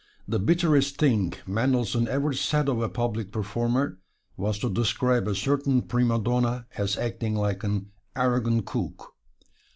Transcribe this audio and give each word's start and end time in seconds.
The 0.27 0.39
bitterest 0.39 0.97
thing 0.97 1.33
Mendelssohn 1.45 2.07
ever 2.07 2.33
said 2.33 2.67
of 2.69 2.81
a 2.81 2.89
public 2.89 3.31
performer 3.31 3.99
was 4.35 4.57
to 4.57 4.69
describe 4.71 5.27
a 5.27 5.35
certain 5.35 5.83
prima 5.83 6.17
donna 6.17 6.65
as 6.75 6.97
acting 6.97 7.35
like 7.35 7.63
an 7.63 7.91
"arrogant 8.15 8.65
cook." 8.65 9.13